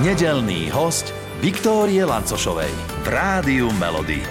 [0.00, 1.12] Nedelný host
[1.44, 2.72] Viktórie Lancošovej
[3.04, 4.24] v Rádiu Melody.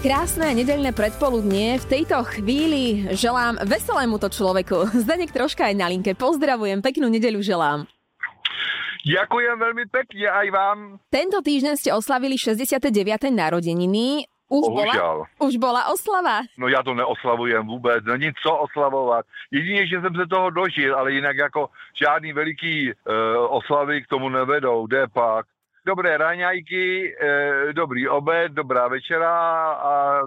[0.00, 1.76] Krásne nedeľné predpoludnie.
[1.76, 4.88] V tejto chvíli želám veselému to človeku.
[5.04, 6.16] Zdenek troška aj na linke.
[6.16, 7.84] Pozdravujem, peknú nedeľu želám.
[9.04, 10.78] Ďakujem veľmi pekne aj vám.
[11.12, 12.80] Tento týždeň ste oslavili 69.
[13.28, 14.24] narodeniny.
[14.48, 16.40] Už bola, už bola oslava.
[16.58, 19.26] No já to neoslavujem vůbec, není co oslavovat.
[19.50, 21.68] Jedině, že jsem se toho dožil, ale jinak jako
[22.02, 22.94] žádný veliký e,
[23.48, 24.86] oslavy k tomu nevedou.
[24.86, 25.46] Jde pak.
[25.86, 29.32] Dobré raňajky, e, dobrý obed, dobrá večera
[29.72, 30.20] a,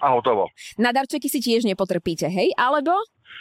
[0.00, 0.46] a hotovo.
[0.78, 2.50] Na darčeky si tiež nepotrpíte, hej?
[2.58, 2.90] Alebo?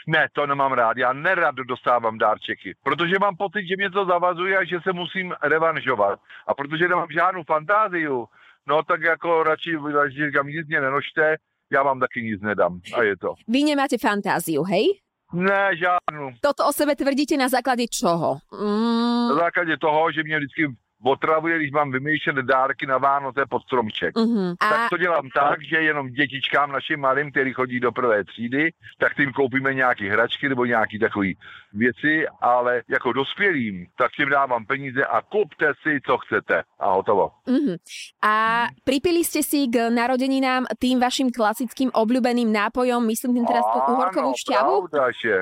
[0.07, 0.97] Ne, to nemám rád.
[0.97, 5.33] Já nerad dostávám dárčeky, protože mám pocit, že mě to zavazuje a že se musím
[5.43, 6.19] revanžovat.
[6.47, 8.27] A protože nemám žádnou fantáziu,
[8.67, 11.35] no tak jako radši, radši říkám, nic mě nenožte,
[11.71, 12.79] já vám taky nic nedám.
[12.95, 13.33] A je to.
[13.47, 14.85] Vy nemáte fantáziu, hej?
[15.33, 16.31] Ne, žádnou.
[16.41, 18.37] Toto o sebe tvrdíte na základe čoho?
[18.61, 20.67] Mm, Na základě toho, že mě vždycky
[21.03, 24.15] otravuje, když mám vymýšlet dárky na Vánoce pod stromček.
[24.59, 28.73] Tak A to dělám tak, že jenom dětičkám našim malým, který chodí do prvé třídy,
[28.99, 31.27] tak tím koupíme nějaké hračky nebo nějaké takové
[31.73, 36.63] věci, ale jako dospělým, tak tím dávám peníze a kupte si, co chcete.
[36.79, 37.31] A hotovo.
[37.47, 37.77] Uh-huh.
[38.23, 43.79] A pripili ste si k narodeninám tým vašim klasickým obľúbeným nápojom, myslím tým teraz tú
[43.91, 44.73] uhorkovú Áno, šťavu?
[44.87, 45.35] pravda, že.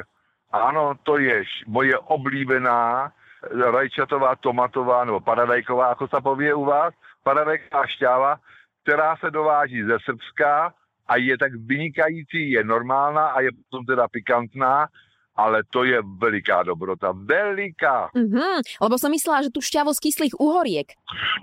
[0.52, 3.08] Ano, to je moje oblíbená
[3.72, 8.36] rajčatová, tomatová nebo paradajková, jako se pově u vás, paradajková šťáva,
[8.84, 10.74] která se dováží ze Srbska
[11.08, 14.88] a je tak vynikající, je normálna a je potom teda pikantná,
[15.36, 18.12] ale to je veliká dobrota, veliká.
[18.12, 18.60] Uh-huh.
[18.82, 20.92] Lebo som myslela, že tú šťavu z kyslých uhoriek.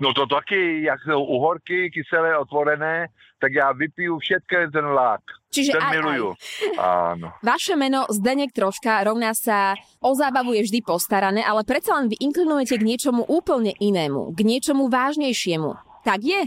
[0.01, 3.07] No to taky, jak jsou uhorky kyselé otvorené,
[3.41, 5.21] tak já vypiju všetký ten lák.
[5.49, 6.29] Čiže ten aj, miluju.
[6.77, 7.33] Áno.
[7.41, 12.21] Vaše meno Zdenek Troška rovná sa o zábavu je vždy postarané, ale predsa len vy
[12.21, 15.73] inklinujete k niečomu úplne inému, k niečomu vážnejšiemu.
[16.05, 16.41] Tak je?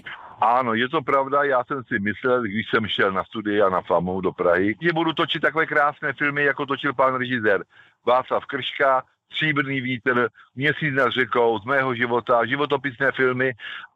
[0.45, 3.81] Ano, je to pravda, já jsem si myslel, když jsem šel na studii a na
[3.81, 7.64] FAMu do Prahy, že budu točit takové krásné filmy, jako točil pan režisér
[8.07, 9.02] Václav Krška,
[9.33, 13.52] Stříbrný vítr, Měsíc nad řekou, z mého života, životopisné filmy,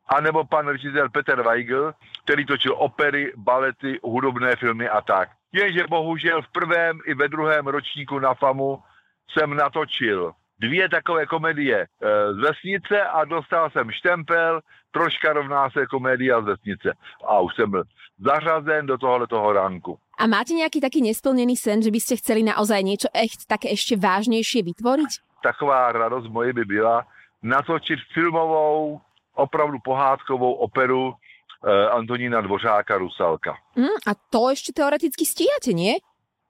[0.09, 1.93] anebo pan režisér Peter Weigl,
[2.25, 5.29] který točil opery, balety, hudobné filmy a tak.
[5.53, 8.83] Jenže bohužel v prvém i ve druhém ročníku na FAMu
[9.31, 11.87] jsem natočil dvě takové komedie e,
[12.33, 16.93] z vesnice a dostal jsem štempel, troška rovná se komédia z vesnice.
[17.25, 17.85] A už jsem byl
[18.19, 19.99] zařazen do tohoto ranku.
[20.17, 24.01] A máte nejaký taký nesplnený sen, že by ste chceli naozaj niečo echt také ešte
[24.01, 25.45] vážnejšie vytvoriť?
[25.45, 27.05] Taková radost moje by byla
[27.45, 29.01] natočit filmovou,
[29.37, 33.61] opravdu pohádkovou operu e, Antonína Dvořáka Rusalka.
[33.77, 36.01] Hm, a to ešte teoreticky stíhate, nie?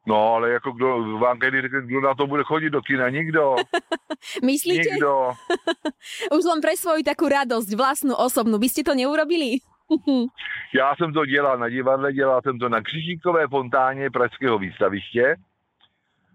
[0.06, 3.08] No, ale jako kdo, vám kedy řekne, kdo na to bude chodit do kina?
[3.08, 3.56] Nikdo.
[4.44, 4.90] Myslíte?
[4.90, 5.32] Nikdo.
[6.38, 8.62] Už len pre svoju takú radosť, vlastnú, osobnú.
[8.62, 9.58] By ste to neurobili?
[10.74, 15.36] Já jsem to dělal na divadle, dělal jsem to na Křižníkové fontáně Pražského výstaviště,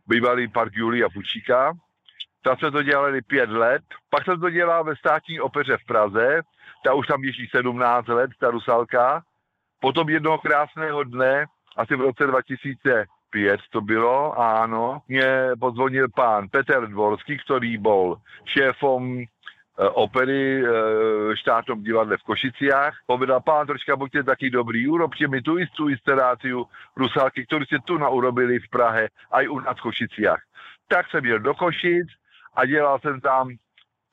[0.08, 1.74] bývalý park Julia Fučíka.
[2.44, 3.84] Tam jsme to dělali pět let.
[4.10, 6.42] Pak jsem to dělal ve státní opeře v Praze,
[6.84, 9.24] ta už tam běží 17 let, ta Rusalka.
[9.80, 11.46] Potom jednoho krásného dne,
[11.78, 12.26] asi v roce
[13.32, 18.16] 2005 to bylo, ano, mě pozvonil pán Peter Dvorský, který byl
[18.46, 19.26] šéfom e,
[19.90, 20.68] opery e,
[21.36, 22.94] štátnom divadle v Košiciach.
[23.06, 27.98] Povedal, pán troška, buďte taký dobrý, urobte mi tu istú instaláciu Rusalky, ktorú ste tu
[27.98, 30.42] naurobili v Prahe, aj u nás v Košiciach.
[30.88, 32.08] Tak jsem jel do Košic
[32.56, 33.50] a dělal jsem tam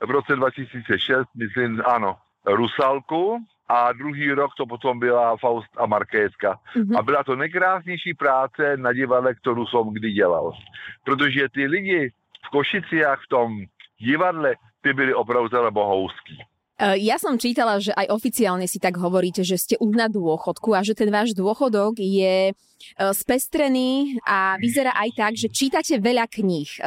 [0.00, 6.58] v roce 2006, myslím, ano, Rusalku a druhý rok to potom byla Faust a Markétka.
[6.76, 6.96] Mhm.
[6.96, 10.52] A byla to nejkrásnější práce na divadle, kterou jsem kdy dělal.
[11.04, 12.12] Protože ty lidi
[12.46, 13.48] v Košiciach v tom
[14.00, 16.38] divadle, ty byli opravdu teda bohovský.
[16.78, 20.70] E, Ja som čítala, že aj oficiálne si tak hovoríte, že ste už na dôchodku
[20.78, 22.52] a že ten váš dôchodok je e,
[22.94, 26.78] spestrený a vyzerá aj tak, že čítate veľa kníh.
[26.78, 26.86] E,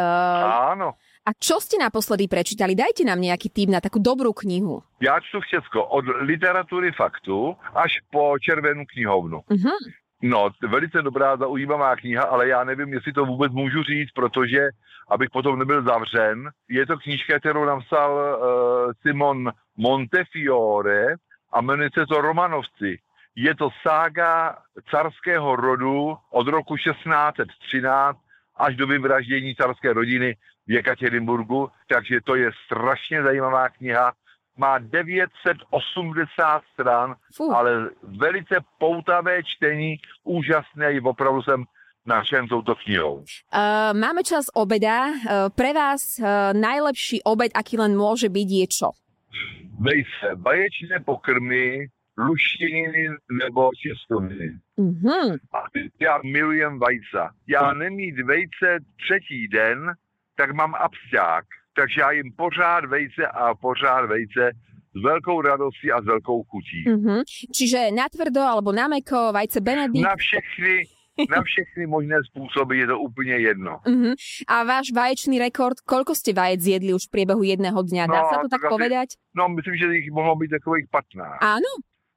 [0.71, 0.95] Áno.
[1.21, 2.73] A čo ste naposledy prečítali?
[2.73, 4.81] Dajte nám nejaký tip na takú dobrú knihu.
[5.01, 9.45] Já čtu všecko, od literatury faktu až po červenou knihovnu.
[9.45, 9.77] Uh-huh.
[10.21, 14.69] No, velice dobrá, zaujímavá kniha, ale já nevím, jestli to vůbec můžu říct, protože,
[15.09, 21.15] abych potom nebyl zavřen, je to knížka, kterou napsal uh, Simon Montefiore
[21.53, 22.97] a jmenuje se to Romanovci.
[23.35, 24.57] Je to sága
[24.89, 28.17] carského rodu od roku 1613
[28.61, 30.35] až do vyvraždění carské rodiny
[30.67, 34.13] v Jekaterinburgu, takže to je strašně zajímavá kniha.
[34.57, 37.55] Má 980 stran, Fú.
[37.55, 41.63] ale velice poutavé čtení, úžasné, opravdu jsem
[42.05, 43.15] našem touto knihou.
[43.15, 43.25] Uh,
[43.93, 45.07] máme čas obeda.
[45.07, 48.89] Uh, pre vás uh, najlepší obed, aký len môže byť, je čo?
[49.81, 51.87] vejce, vaječné pokrmy,
[52.17, 54.49] luštěniny nebo těstoviny.
[54.77, 55.31] Mhm.
[55.53, 55.59] A
[55.99, 57.31] já milujem vajca.
[57.47, 58.67] Já nemít vejce
[59.05, 59.91] třetí den,
[60.35, 61.45] tak mám absťák.
[61.75, 64.51] Takže já jim pořád vejce a pořád vejce
[64.95, 66.83] s velkou radostí a s velkou chutí.
[66.89, 67.21] Mhm.
[67.55, 70.03] Čiže na tvrdo alebo na meko, vajce Benedikt.
[70.03, 70.83] Na všechny,
[71.29, 73.79] na všechny možné způsoby je to úplně jedno.
[73.87, 74.11] Mhm.
[74.47, 78.03] A váš vaječný rekord, koľko ste vajec zjedli už v priebehu jedného dňa?
[78.07, 79.07] Dá No, sa to tak tak asi- povedať?
[79.35, 81.39] No, myslím, že jich mohlo být takových 15.
[81.39, 81.71] Áno?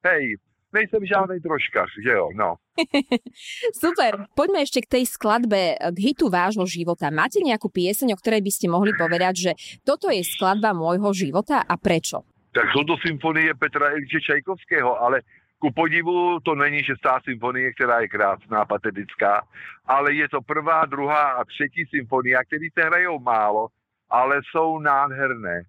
[0.05, 0.37] Hej,
[0.73, 2.57] nejsem žádný troškař, že jo, no.
[3.85, 4.29] Super.
[4.37, 7.09] Poďme ešte k tej skladbe, k hitu vášho života.
[7.09, 9.53] Máte nejakú pieseň, o ktorej by ste mohli povedať, že
[9.87, 12.27] toto je skladba môjho života a prečo?
[12.55, 15.27] Tak jsou to symfonie Petra Ilče Čajkovského, ale
[15.59, 19.43] ku podivu to není šestá symfonie, která je krásná, patetická,
[19.87, 23.69] ale je to prvá, druhá a třetí symfonie, které se hrajou málo,
[24.11, 25.63] ale jsou nádherné.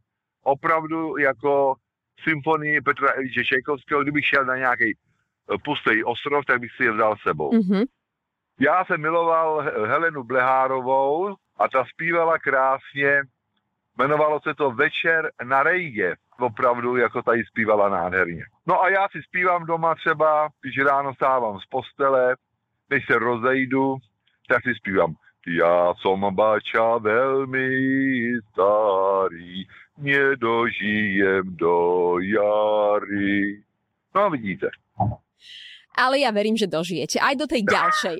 [0.43, 1.75] Opravdu jako
[2.23, 4.97] symfonie Petra Ilče Čajkovského, kdybych šel na nějaký
[5.63, 7.53] pustý ostrov, tak bych si je vzal sebou.
[7.53, 7.83] Mhm.
[8.59, 13.21] Já jsem miloval He- Helenu Blehárovou a ta zpívala krásně,
[13.97, 16.15] jmenovalo se to Večer na Rejge.
[16.39, 18.45] Opravdu, jako tady zpívala nádherně.
[18.67, 22.35] No a já si zpívám doma třeba, když ráno stávám z postele,
[22.89, 23.95] než se rozejdu,
[24.49, 25.15] tak si zpívám.
[25.47, 27.69] Já som bača velmi
[28.51, 33.63] starý, nedožijem do jary.
[34.15, 34.69] No vidíte.
[35.97, 37.17] Ale ja verím, že dožijete.
[37.17, 38.17] Aj do tej ďalšej.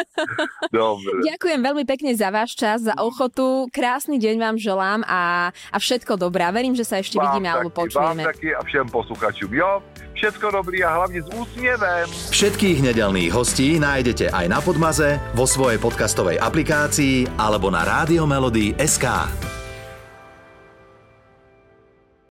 [0.74, 1.24] Dobre.
[1.24, 3.70] Ďakujem veľmi pekne za váš čas, za ochotu.
[3.72, 6.44] Krásny deň vám želám a, a všetko dobré.
[6.44, 8.22] A Verím, že sa ešte vidíme alebo taky, počujeme.
[8.26, 9.54] Vám taky a všem posluchačům.
[9.54, 9.82] Jo,
[10.14, 12.06] všetko dobrý a hlavně s úsměvem.
[12.34, 17.86] Všetkých nedelných hostí nájdete aj na Podmaze, vo svojej podcastovej aplikácii alebo na
[18.74, 19.47] SK.